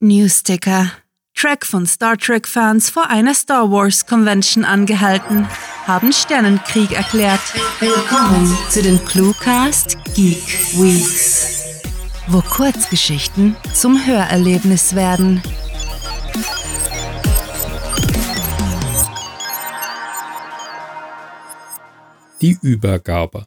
Newsticker. 0.00 0.92
Track 1.34 1.66
von 1.66 1.84
Star 1.84 2.16
Trek-Fans 2.16 2.88
vor 2.88 3.10
einer 3.10 3.34
Star 3.34 3.68
Wars 3.72 4.06
Convention 4.06 4.64
angehalten, 4.64 5.48
haben 5.88 6.12
Sternenkrieg 6.12 6.92
erklärt. 6.92 7.40
Willkommen 7.80 8.56
zu 8.70 8.80
den 8.80 9.04
Cluecast 9.04 9.98
Geek 10.14 10.46
Weeks, 10.74 11.82
wo 12.28 12.40
Kurzgeschichten 12.42 13.56
zum 13.74 14.06
Hörerlebnis 14.06 14.94
werden. 14.94 15.42
Die 22.40 22.56
Übergabe. 22.62 23.46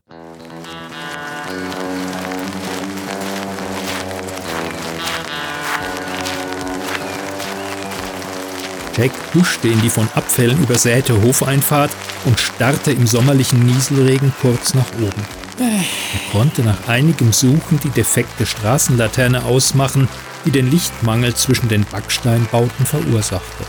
Jack 8.95 9.11
huschte 9.33 9.67
in 9.67 9.81
die 9.81 9.89
von 9.89 10.07
Abfällen 10.15 10.61
übersäte 10.61 11.21
Hofeinfahrt 11.21 11.91
und 12.25 12.39
starrte 12.39 12.91
im 12.91 13.07
sommerlichen 13.07 13.65
Nieselregen 13.65 14.33
kurz 14.41 14.73
nach 14.73 14.87
oben. 14.99 15.25
Er 15.59 16.31
konnte 16.31 16.63
nach 16.63 16.87
einigem 16.87 17.31
Suchen 17.31 17.79
die 17.83 17.89
defekte 17.89 18.45
Straßenlaterne 18.45 19.43
ausmachen, 19.43 20.07
die 20.45 20.51
den 20.51 20.71
Lichtmangel 20.71 21.35
zwischen 21.35 21.69
den 21.69 21.85
Backsteinbauten 21.85 22.85
verursachte. 22.85 23.63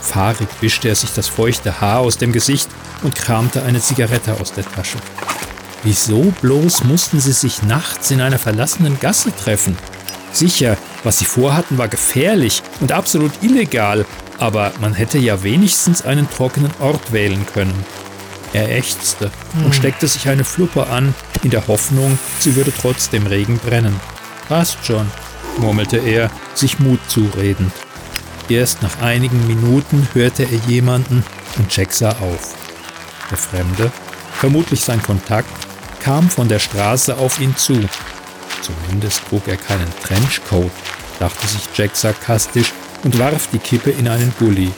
Fahrig 0.00 0.48
wischte 0.60 0.88
er 0.88 0.94
sich 0.94 1.12
das 1.12 1.28
feuchte 1.28 1.80
Haar 1.80 2.00
aus 2.00 2.18
dem 2.18 2.32
Gesicht 2.32 2.68
und 3.02 3.14
kramte 3.14 3.62
eine 3.62 3.80
Zigarette 3.80 4.38
aus 4.40 4.52
der 4.52 4.64
Tasche. 4.64 4.98
Wieso 5.82 6.32
bloß 6.40 6.84
mussten 6.84 7.20
sie 7.20 7.32
sich 7.32 7.62
nachts 7.62 8.10
in 8.10 8.20
einer 8.20 8.38
verlassenen 8.38 8.98
Gasse 9.00 9.32
treffen? 9.34 9.76
Sicher, 10.32 10.76
was 11.04 11.18
sie 11.18 11.26
vorhatten, 11.26 11.78
war 11.78 11.88
gefährlich 11.88 12.62
und 12.80 12.92
absolut 12.92 13.32
illegal, 13.42 14.04
aber 14.38 14.72
man 14.80 14.94
hätte 14.94 15.18
ja 15.18 15.42
wenigstens 15.42 16.04
einen 16.04 16.28
trockenen 16.28 16.72
Ort 16.80 17.12
wählen 17.12 17.46
können. 17.52 17.84
Er 18.52 18.70
ächzte 18.70 19.30
und 19.56 19.64
hm. 19.64 19.72
steckte 19.72 20.06
sich 20.06 20.28
eine 20.28 20.44
Fluppe 20.44 20.86
an, 20.86 21.14
in 21.42 21.50
der 21.50 21.66
Hoffnung, 21.66 22.18
sie 22.38 22.54
würde 22.56 22.72
trotz 22.72 23.10
dem 23.10 23.26
Regen 23.26 23.58
brennen. 23.58 23.98
Passt 24.48 24.84
schon, 24.84 25.10
murmelte 25.58 25.98
er, 25.98 26.30
sich 26.54 26.78
Mut 26.78 27.00
zuredend. 27.08 27.72
Erst 28.48 28.82
nach 28.82 29.00
einigen 29.00 29.46
Minuten 29.46 30.06
hörte 30.12 30.44
er 30.44 30.58
jemanden 30.68 31.24
und 31.56 31.74
Jack 31.74 31.92
sah 31.92 32.10
auf. 32.10 32.54
Der 33.30 33.38
Fremde, 33.38 33.90
vermutlich 34.34 34.82
sein 34.82 35.02
Kontakt, 35.02 35.48
kam 36.00 36.28
von 36.28 36.48
der 36.48 36.58
Straße 36.58 37.16
auf 37.16 37.40
ihn 37.40 37.56
zu. 37.56 37.80
Zumindest 38.60 39.22
trug 39.28 39.48
er 39.48 39.56
keinen 39.56 39.90
Trenchcoat, 40.02 40.70
dachte 41.18 41.46
sich 41.46 41.62
Jack 41.74 41.96
sarkastisch 41.96 42.72
und 43.04 43.18
warf 43.18 43.48
die 43.52 43.58
Kippe 43.58 43.90
in 43.90 44.08
einen 44.08 44.34
Gully. 44.38 44.72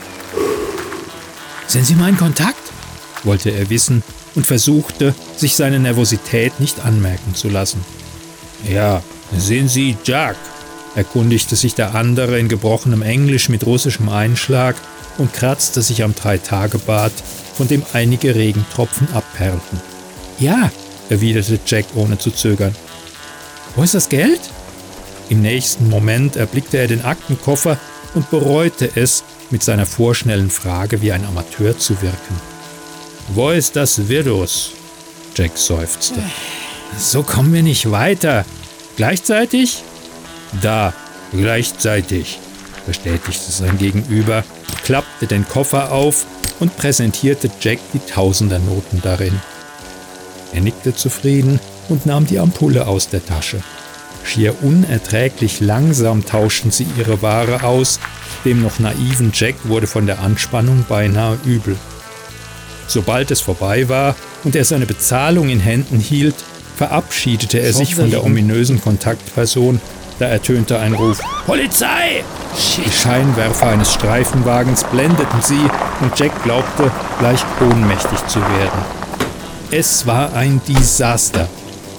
Sind 1.66 1.86
Sie 1.86 1.94
mein 1.94 2.16
Kontakt? 2.16 2.56
wollte 3.24 3.50
er 3.50 3.70
wissen 3.70 4.02
und 4.34 4.46
versuchte, 4.46 5.14
sich 5.36 5.56
seine 5.56 5.80
Nervosität 5.80 6.60
nicht 6.60 6.84
anmerken 6.84 7.34
zu 7.34 7.48
lassen. 7.48 7.84
Ja, 8.68 9.02
sind 9.36 9.68
Sie 9.68 9.96
Jack? 10.04 10.36
erkundigte 10.94 11.56
sich 11.56 11.74
der 11.74 11.94
andere 11.94 12.38
in 12.38 12.48
gebrochenem 12.48 13.02
Englisch 13.02 13.48
mit 13.48 13.66
russischem 13.66 14.08
Einschlag 14.08 14.76
und 15.18 15.32
kratzte 15.32 15.82
sich 15.82 16.02
am 16.02 16.14
Dreitagebart, 16.14 17.12
von 17.54 17.68
dem 17.68 17.82
einige 17.92 18.34
Regentropfen 18.34 19.08
abperlten. 19.12 19.80
Ja, 20.38 20.70
erwiderte 21.08 21.58
Jack 21.66 21.86
ohne 21.94 22.18
zu 22.18 22.30
zögern. 22.30 22.74
Wo 23.74 23.82
ist 23.82 23.94
das 23.94 24.08
Geld? 24.08 24.40
Im 25.28 25.42
nächsten 25.42 25.88
Moment 25.88 26.36
erblickte 26.36 26.78
er 26.78 26.86
den 26.86 27.04
Aktenkoffer 27.04 27.78
und 28.16 28.30
bereute 28.30 28.90
es, 28.96 29.22
mit 29.50 29.62
seiner 29.62 29.86
vorschnellen 29.86 30.50
Frage 30.50 31.02
wie 31.02 31.12
ein 31.12 31.24
Amateur 31.24 31.78
zu 31.78 32.02
wirken. 32.02 32.40
Wo 33.28 33.50
ist 33.50 33.76
das 33.76 34.08
Virus? 34.08 34.72
Jack 35.36 35.56
seufzte. 35.56 36.20
So 36.98 37.22
kommen 37.22 37.52
wir 37.52 37.62
nicht 37.62 37.90
weiter. 37.90 38.44
Gleichzeitig? 38.96 39.82
Da, 40.62 40.92
gleichzeitig, 41.32 42.38
bestätigte 42.86 43.52
sein 43.52 43.78
Gegenüber, 43.78 44.42
klappte 44.82 45.26
den 45.26 45.46
Koffer 45.46 45.92
auf 45.92 46.26
und 46.58 46.76
präsentierte 46.76 47.50
Jack 47.60 47.78
die 47.92 47.98
Tausendernoten 47.98 49.02
darin. 49.02 49.38
Er 50.52 50.62
nickte 50.62 50.94
zufrieden 50.94 51.60
und 51.88 52.06
nahm 52.06 52.26
die 52.26 52.38
Ampulle 52.38 52.86
aus 52.86 53.08
der 53.08 53.24
Tasche. 53.24 53.62
Schier 54.26 54.62
unerträglich 54.62 55.60
langsam 55.60 56.26
tauschten 56.26 56.70
sie 56.70 56.86
ihre 56.98 57.22
Ware 57.22 57.62
aus, 57.62 58.00
dem 58.44 58.62
noch 58.62 58.78
naiven 58.78 59.30
Jack 59.34 59.54
wurde 59.64 59.86
von 59.86 60.06
der 60.06 60.20
Anspannung 60.20 60.84
beinahe 60.88 61.38
übel. 61.44 61.76
Sobald 62.88 63.30
es 63.30 63.40
vorbei 63.40 63.88
war 63.88 64.14
und 64.44 64.56
er 64.56 64.64
seine 64.64 64.86
Bezahlung 64.86 65.48
in 65.48 65.60
Händen 65.60 65.98
hielt, 65.98 66.36
verabschiedete 66.76 67.58
er 67.58 67.72
sich 67.72 67.94
von 67.94 68.10
der 68.10 68.24
ominösen 68.24 68.80
Kontaktperson, 68.80 69.80
da 70.18 70.26
ertönte 70.26 70.78
ein 70.78 70.94
Ruf 70.94 71.20
Polizei! 71.46 72.24
Die 72.76 72.90
Scheinwerfer 72.90 73.68
eines 73.68 73.92
Streifenwagens 73.92 74.84
blendeten 74.84 75.42
sie 75.42 75.60
und 76.00 76.18
Jack 76.18 76.42
glaubte, 76.42 76.90
gleich 77.18 77.40
ohnmächtig 77.60 78.26
zu 78.26 78.40
werden. 78.40 78.80
Es 79.70 80.06
war 80.06 80.32
ein 80.34 80.60
Desaster. 80.66 81.48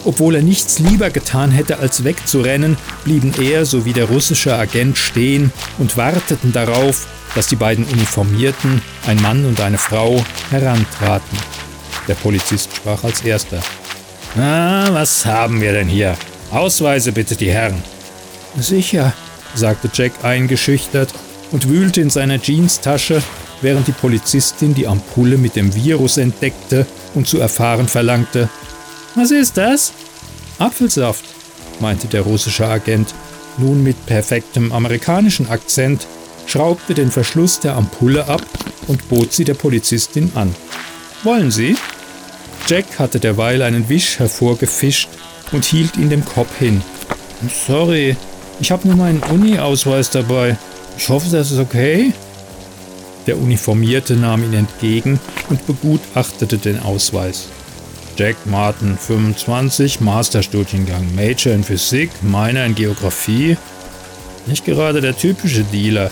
Obwohl 0.08 0.36
er 0.36 0.42
nichts 0.42 0.80
lieber 0.80 1.10
getan 1.10 1.52
hätte, 1.52 1.80
als 1.80 2.06
wegzurennen, 2.06 2.78
blieben 3.04 3.34
er 3.42 3.66
sowie 3.66 3.92
der 3.92 4.06
russische 4.06 4.56
Agent 4.56 4.98
stehen 4.98 5.52
und 5.80 5.98
warteten 5.98 6.54
darauf, 6.54 7.08
dass 7.36 7.48
die 7.48 7.58
beiden 7.58 7.84
Uniformierten, 7.84 8.82
ein 9.06 9.22
Mann 9.22 9.46
und 9.46 9.60
eine 9.60 9.78
Frau, 9.78 10.24
herantraten. 10.50 11.38
Der 12.08 12.14
Polizist 12.14 12.70
sprach 12.74 13.04
als 13.04 13.20
erster. 13.20 13.60
Na, 14.36 14.88
was 14.94 15.26
haben 15.26 15.60
wir 15.60 15.74
denn 15.74 15.90
hier? 15.90 16.16
Ausweise 16.52 17.12
bitte, 17.12 17.36
die 17.36 17.52
Herren. 17.52 17.84
Sicher, 18.58 19.12
sagte 19.56 19.90
Jack 19.94 20.24
eingeschüchtert 20.24 21.14
und 21.52 21.68
wühlte 21.68 22.00
in 22.00 22.10
seiner 22.10 22.40
Jeanstasche, 22.42 23.22
während 23.62 23.88
die 23.88 23.92
Polizistin 23.92 24.74
die 24.74 24.88
Ampulle 24.88 25.38
mit 25.38 25.58
dem 25.58 25.76
Virus 25.76 26.16
entdeckte 26.16 26.86
und 27.14 27.28
zu 27.28 27.40
erfahren 27.42 27.90
verlangte, 27.90 28.48
was 29.18 29.32
ist 29.32 29.58
das? 29.58 29.94
Apfelsaft, 30.60 31.26
meinte 31.80 32.08
der 32.08 32.22
russische 32.22 32.68
Agent, 32.68 33.14
nun 33.58 33.84
mit 33.84 34.06
perfektem 34.06 34.72
amerikanischen 34.72 35.50
Akzent, 35.50 36.08
schraubte 36.46 36.94
den 36.94 37.12
Verschluss 37.12 37.60
der 37.60 37.76
Ampulle 37.76 38.28
ab 38.28 38.44
und 38.88 39.10
bot 39.10 39.34
sie 39.34 39.44
der 39.44 39.56
Polizistin 39.56 40.32
an. 40.36 40.56
Wollen 41.24 41.52
Sie? 41.52 41.76
Jack 42.68 43.00
hatte 43.00 43.20
derweil 43.20 43.62
einen 43.62 43.90
Wisch 43.90 44.20
hervorgefischt 44.20 45.10
und 45.52 45.66
hielt 45.66 45.98
ihn 45.98 46.10
dem 46.10 46.24
Kopf 46.24 46.58
hin. 46.60 46.82
Sorry, 47.68 48.16
ich 48.60 48.72
habe 48.72 48.88
nur 48.88 48.98
meinen 48.98 49.24
Uni-Ausweis 49.24 50.10
dabei. 50.10 50.58
Ich 50.98 51.10
hoffe, 51.10 51.30
das 51.32 51.52
ist 51.52 51.60
okay. 51.60 52.14
Der 53.26 53.38
Uniformierte 53.38 54.16
nahm 54.16 54.44
ihn 54.44 54.54
entgegen 54.54 55.20
und 55.50 55.66
begutachtete 55.68 56.58
den 56.58 56.80
Ausweis. 56.80 57.48
Jack 58.18 58.36
Martin, 58.46 58.98
25, 58.98 60.02
Masterstudiengang, 60.02 61.14
Major 61.14 61.54
in 61.54 61.64
Physik, 61.64 62.10
Minor 62.24 62.64
in 62.64 62.74
Geografie. 62.74 63.58
Nicht 64.48 64.66
gerade 64.66 65.02
der 65.02 65.16
typische 65.16 65.64
Dealer. 65.64 66.10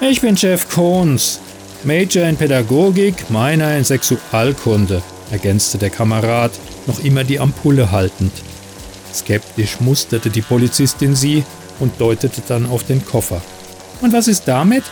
Ich 0.00 0.22
bin 0.22 0.34
Jeff 0.34 0.66
Kohns, 0.70 1.40
Major 1.84 2.24
in 2.24 2.38
Pädagogik, 2.38 3.28
Minor 3.28 3.72
in 3.72 3.84
Sexualkunde, 3.84 5.02
ergänzte 5.30 5.76
der 5.76 5.90
Kamerad, 5.90 6.52
noch 6.86 7.00
immer 7.00 7.22
die 7.22 7.38
Ampulle 7.38 7.92
haltend. 7.92 8.32
Skeptisch 9.12 9.80
musterte 9.80 10.30
die 10.30 10.42
Polizistin 10.42 11.14
sie 11.14 11.44
und 11.80 12.00
deutete 12.00 12.40
dann 12.48 12.64
auf 12.64 12.84
den 12.84 13.04
Koffer. 13.04 13.42
Und 14.00 14.14
was 14.14 14.26
ist 14.26 14.48
damit? 14.48 14.84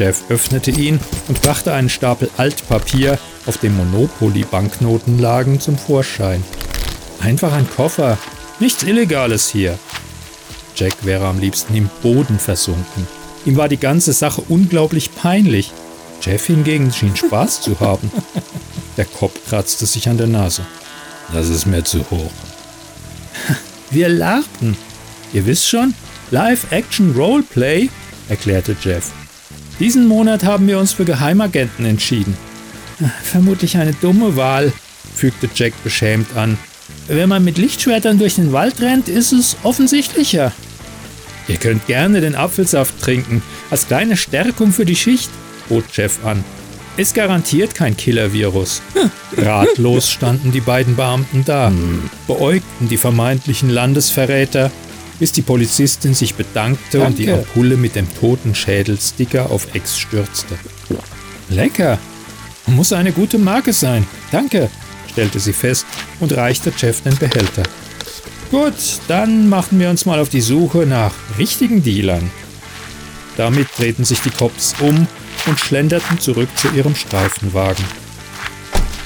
Jeff 0.00 0.30
öffnete 0.30 0.70
ihn 0.70 0.98
und 1.28 1.42
brachte 1.42 1.74
einen 1.74 1.90
Stapel 1.90 2.30
Altpapier 2.38 3.18
auf 3.44 3.58
dem 3.58 3.76
Monopoly-Banknoten 3.76 5.18
lagen, 5.18 5.60
zum 5.60 5.76
Vorschein. 5.76 6.42
Einfach 7.20 7.52
ein 7.52 7.68
Koffer, 7.68 8.16
nichts 8.60 8.82
Illegales 8.82 9.50
hier. 9.50 9.78
Jack 10.74 10.94
wäre 11.04 11.26
am 11.26 11.38
liebsten 11.38 11.76
im 11.76 11.90
Boden 12.00 12.38
versunken. 12.38 13.06
Ihm 13.44 13.58
war 13.58 13.68
die 13.68 13.76
ganze 13.76 14.14
Sache 14.14 14.42
unglaublich 14.48 15.14
peinlich. 15.14 15.70
Jeff 16.22 16.46
hingegen 16.46 16.90
schien 16.94 17.14
Spaß 17.14 17.60
zu 17.60 17.78
haben. 17.80 18.10
Der 18.96 19.04
Kopf 19.04 19.34
kratzte 19.50 19.84
sich 19.84 20.08
an 20.08 20.16
der 20.16 20.28
Nase. 20.28 20.62
Das 21.30 21.50
ist 21.50 21.66
mir 21.66 21.84
zu 21.84 21.98
hoch. 22.10 22.32
Wir 23.90 24.08
lachten. 24.08 24.78
Ihr 25.34 25.44
wisst 25.44 25.68
schon, 25.68 25.92
Live-Action-Roleplay, 26.30 27.90
erklärte 28.30 28.74
Jeff. 28.82 29.10
Diesen 29.80 30.06
Monat 30.06 30.44
haben 30.44 30.68
wir 30.68 30.78
uns 30.78 30.92
für 30.92 31.06
Geheimagenten 31.06 31.86
entschieden. 31.86 32.36
Vermutlich 33.22 33.78
eine 33.78 33.94
dumme 33.94 34.36
Wahl, 34.36 34.74
fügte 35.14 35.48
Jack 35.54 35.72
beschämt 35.82 36.36
an. 36.36 36.58
Wenn 37.08 37.30
man 37.30 37.42
mit 37.42 37.56
Lichtschwertern 37.56 38.18
durch 38.18 38.34
den 38.34 38.52
Wald 38.52 38.82
rennt, 38.82 39.08
ist 39.08 39.32
es 39.32 39.56
offensichtlicher. 39.62 40.52
Ihr 41.48 41.56
könnt 41.56 41.86
gerne 41.86 42.20
den 42.20 42.34
Apfelsaft 42.34 43.00
trinken, 43.00 43.42
als 43.70 43.86
kleine 43.86 44.18
Stärkung 44.18 44.70
für 44.70 44.84
die 44.84 44.96
Schicht, 44.96 45.30
bot 45.70 45.84
Jeff 45.94 46.24
an. 46.26 46.44
Ist 46.98 47.14
garantiert 47.14 47.74
kein 47.74 47.96
Killer-Virus. 47.96 48.82
Ratlos 49.38 50.10
standen 50.10 50.52
die 50.52 50.60
beiden 50.60 50.94
Beamten 50.94 51.44
da, 51.46 51.72
beäugten 52.26 52.88
die 52.88 52.98
vermeintlichen 52.98 53.70
Landesverräter, 53.70 54.70
bis 55.20 55.30
die 55.32 55.42
Polizistin 55.42 56.14
sich 56.14 56.34
bedankte 56.34 56.98
Danke. 56.98 57.06
und 57.06 57.18
die 57.18 57.30
Ampulle 57.30 57.76
mit 57.76 57.94
dem 57.94 58.12
toten 58.18 58.54
Schädelsticker 58.56 59.50
auf 59.50 59.72
Ex 59.74 59.96
stürzte. 59.96 60.58
Lecker! 61.48 61.98
Muss 62.66 62.92
eine 62.92 63.12
gute 63.12 63.38
Marke 63.38 63.72
sein. 63.72 64.06
Danke, 64.32 64.70
stellte 65.10 65.38
sie 65.38 65.52
fest 65.52 65.86
und 66.20 66.36
reichte 66.36 66.72
Jeff 66.76 67.02
den 67.02 67.16
Behälter. 67.16 67.62
Gut, 68.50 68.74
dann 69.08 69.48
machen 69.48 69.78
wir 69.78 69.90
uns 69.90 70.06
mal 70.06 70.18
auf 70.18 70.28
die 70.28 70.40
Suche 70.40 70.78
nach 70.78 71.12
richtigen 71.38 71.82
Dealern. 71.82 72.30
Damit 73.36 73.68
drehten 73.78 74.04
sich 74.04 74.20
die 74.20 74.30
Cops 74.30 74.74
um 74.80 75.06
und 75.46 75.60
schlenderten 75.60 76.18
zurück 76.18 76.48
zu 76.56 76.68
ihrem 76.68 76.94
Streifenwagen. 76.94 77.84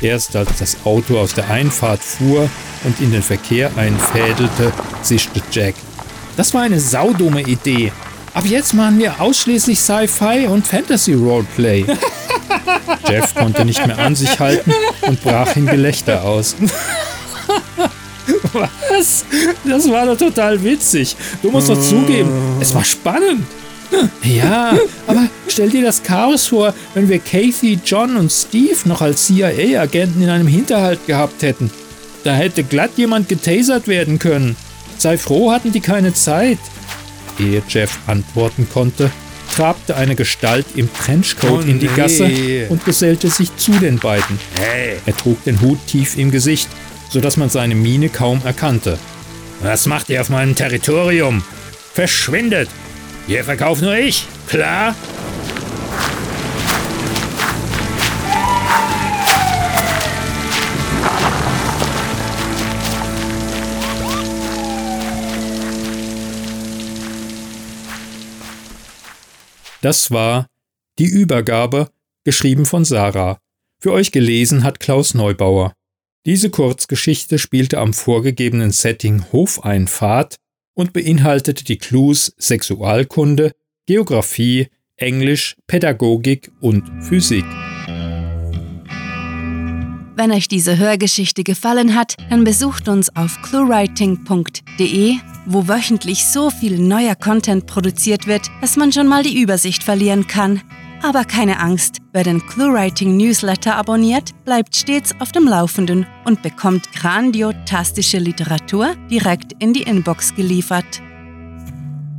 Erst 0.01 0.37
als 0.37 0.59
das 0.59 0.77
Auto 0.85 1.19
aus 1.19 1.35
der 1.35 1.49
Einfahrt 1.51 2.03
fuhr 2.03 2.49
und 2.85 3.01
in 3.01 3.13
den 3.13 3.23
Verkehr 3.23 3.71
einfädelte, 3.77 4.73
zischte 5.03 5.41
Jack. 5.51 5.75
Das 6.37 6.53
war 6.55 6.63
eine 6.63 6.81
saudumme 6.81 7.43
Idee. 7.43 7.93
Ab 8.33 8.45
jetzt 8.47 8.75
machen 8.75 8.99
wir 8.99 9.21
ausschließlich 9.21 9.81
Sci-Fi 9.81 10.47
und 10.49 10.67
Fantasy-Roleplay. 10.67 11.85
Jeff 13.09 13.35
konnte 13.35 13.65
nicht 13.65 13.87
mehr 13.87 13.99
an 13.99 14.17
sich 14.17 14.39
halten 14.41 14.73
und 15.03 15.23
brach 15.23 15.55
in 15.57 15.67
Gelächter 15.67 16.25
aus. 16.25 16.57
Was? 18.53 19.25
Das 19.65 19.89
war 19.91 20.07
doch 20.07 20.17
total 20.17 20.63
witzig. 20.65 21.17
Du 21.43 21.51
musst 21.51 21.69
doch 21.69 21.81
zugeben, 21.81 22.31
es 22.61 22.75
war 22.75 22.85
spannend. 22.85 23.45
Ja, 24.23 24.77
aber 25.07 25.29
stell 25.47 25.71
dir 25.71 25.83
das 25.85 26.03
Chaos 26.03 26.49
vor, 26.49 26.75
wenn 26.95 27.09
wir 27.09 27.19
Kathy, 27.21 27.79
John 27.85 28.17
und 28.17 28.33
Steve 28.33 28.77
noch 28.87 29.03
als 29.03 29.27
CIA-Agenten 29.27 30.23
in 30.23 30.31
einem 30.31 30.49
Hinterhalt 30.49 31.07
gehabt 31.07 31.43
hätten. 31.43 31.71
Da 32.25 32.33
hätte 32.35 32.65
glatt 32.65 32.93
jemand 32.97 33.29
getasert 33.29 33.87
werden 33.87 34.19
können. 34.19 34.57
Sei 34.99 35.19
froh, 35.19 35.51
hatten 35.53 35.73
die 35.73 35.81
keine 35.81 36.15
Zeit. 36.15 36.59
Ehe 37.39 37.63
Jeff 37.69 37.99
antworten 38.07 38.69
konnte, 38.73 39.11
trabte 39.55 39.97
eine 39.97 40.15
Gestalt 40.15 40.67
im 40.77 40.89
Trenchcoat 40.93 41.51
Oh 41.51 41.61
in 41.61 41.79
die 41.81 41.89
nee. 41.89 41.97
Gasse 41.97 42.67
und 42.69 42.85
gesellte 42.85 43.29
sich 43.29 43.55
zu 43.57 43.73
den 43.73 43.99
beiden. 43.99 44.39
Hey, 44.59 44.97
Er 45.07 45.17
trug 45.17 45.43
den 45.45 45.61
Hut 45.61 45.79
tief 45.87 46.17
im 46.17 46.31
Gesicht, 46.31 46.69
sodass 47.11 47.37
man 47.37 47.51
seine 47.51 47.75
Miene 47.75 48.09
kaum 48.09 48.41
erkannte. 48.45 48.99
Was 49.63 49.87
macht 49.87 50.09
ihr 50.11 50.21
auf 50.21 50.31
meinem 50.31 50.55
Territorium? 50.55 51.43
Verschwindet! 51.93 52.69
Hier 53.27 53.45
verkauft 53.45 53.83
nur 53.83 53.95
ich, 53.97 54.27
klar? 54.49 54.95
Das 69.85 70.11
war 70.11 70.47
Die 70.99 71.05
Übergabe, 71.05 71.91
geschrieben 72.25 72.65
von 72.65 72.87
Sarah. 72.87 73.39
Für 73.83 73.93
euch 73.93 74.13
gelesen 74.13 74.65
hat 74.65 74.81
Klaus 74.81 75.13
Neubauer. 75.13 75.75
Diese 76.25 76.49
Kurzgeschichte 76.49 77.39
spielte 77.39 77.79
am 77.79 77.93
vorgegebenen 77.93 78.71
Setting 78.71 79.27
Hofeinfahrt 79.31 80.37
und 80.73 80.95
beinhaltete 80.95 81.65
die 81.65 81.77
Clues 81.77 82.35
Sexualkunde, 82.39 83.53
Geographie, 83.85 84.69
Englisch, 84.97 85.55
Pädagogik 85.67 86.51
und 86.63 86.91
Physik. 87.03 87.45
Wenn 90.17 90.33
euch 90.33 90.49
diese 90.49 90.79
Hörgeschichte 90.79 91.45
gefallen 91.45 91.95
hat, 91.95 92.17
dann 92.31 92.45
besucht 92.45 92.89
uns 92.89 93.15
auf 93.15 93.37
cluewriting.de, 93.43 95.17
wo 95.47 95.69
wöchentlich 95.69 96.27
so 96.27 96.51
viel 96.51 96.79
neuer 96.79 97.15
Content 97.15 97.67
produziert 97.67 98.27
wird, 98.27 98.51
dass 98.61 98.77
man 98.77 98.93
schon 98.93 99.07
mal 99.07 99.23
die 99.23 99.41
Übersicht 99.41 99.83
verlieren 99.83 100.27
kann. 100.27 100.61
Aber 101.03 101.25
keine 101.25 101.61
Angst, 101.61 101.99
wer 102.13 102.25
den 102.25 102.41
ClueWriting 102.47 103.17
Newsletter 103.17 103.77
abonniert, 103.77 104.31
bleibt 104.45 104.75
stets 104.75 105.13
auf 105.21 105.33
dem 105.33 105.47
Laufenden 105.47 106.07
und 106.25 106.43
bekommt 106.43 106.91
grandiotastische 106.93 108.19
Literatur 108.19 108.95
direkt 109.11 109.53
in 109.59 109.75
die 109.75 109.83
Inbox 109.83 110.35
geliefert. 110.35 111.03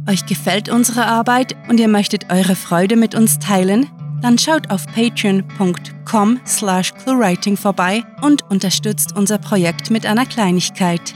Euch 0.08 0.28
gefällt 0.28 0.70
unsere 0.70 1.08
Arbeit 1.08 1.56
und 1.68 1.80
ihr 1.80 1.88
möchtet 1.88 2.32
eure 2.32 2.56
Freude 2.56 2.96
mit 2.96 3.16
uns 3.16 3.40
teilen? 3.40 3.88
Dann 4.22 4.38
schaut 4.38 4.70
auf 4.70 4.86
patreon.com 4.88 6.40
slash 6.46 6.94
cluewriting 6.94 7.58
vorbei 7.58 8.04
und 8.22 8.44
unterstützt 8.52 9.16
unser 9.18 9.40
Projekt 9.40 9.90
mit 9.90 10.06
einer 10.06 10.28
Kleinigkeit. 10.28 11.16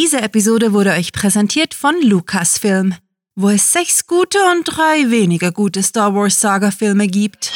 Diese 0.00 0.22
Episode 0.22 0.72
wurde 0.72 0.92
euch 0.92 1.10
präsentiert 1.10 1.74
von 1.74 2.00
Lucasfilm, 2.00 2.94
wo 3.34 3.48
es 3.48 3.72
sechs 3.72 4.06
gute 4.06 4.38
und 4.52 4.62
drei 4.62 5.10
weniger 5.10 5.50
gute 5.50 5.82
Star 5.82 6.14
Wars 6.14 6.40
Saga-Filme 6.40 7.08
gibt. 7.08 7.50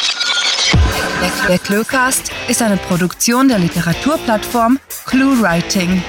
Der, 0.72 1.30
der 1.46 1.60
Cluecast 1.60 2.32
ist 2.48 2.60
eine 2.60 2.78
Produktion 2.78 3.46
der 3.46 3.60
Literaturplattform 3.60 4.80
ClueWriting. 5.06 6.02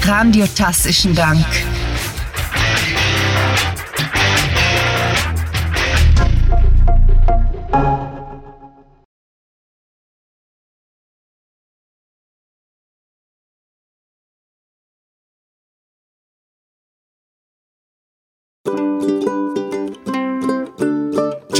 Grandiotastischen 0.00 1.16
Dank. 1.16 1.44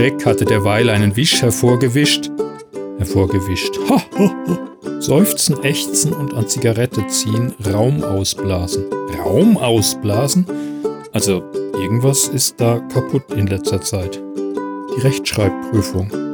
Jack 0.00 0.24
hatte 0.24 0.46
derweil 0.46 0.88
einen 0.88 1.14
Wisch 1.14 1.42
hervorgewischt. 1.42 2.30
Hervorgewischt. 2.96 3.78
Ha, 3.90 4.02
ha, 4.16 4.34
ha. 4.46 4.98
Seufzen, 4.98 5.62
ächzen 5.62 6.14
und 6.14 6.32
an 6.32 6.48
Zigarette 6.48 7.06
ziehen, 7.08 7.52
Raum 7.70 8.02
ausblasen. 8.02 8.86
Raum 9.22 9.58
ausblasen? 9.58 10.46
Also, 11.12 11.42
irgendwas 11.74 12.28
ist 12.28 12.58
da 12.58 12.78
kaputt 12.90 13.24
in 13.36 13.46
letzter 13.46 13.82
Zeit. 13.82 14.18
Die 14.96 15.00
Rechtschreibprüfung. 15.02 16.29